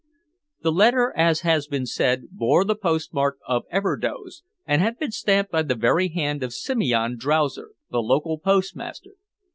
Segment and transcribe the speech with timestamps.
[0.63, 5.51] The letter, as has been said, bore the postmark of Everdoze and had been stamped
[5.51, 9.11] by the very hand of Simeon Drowser, the local postmaster.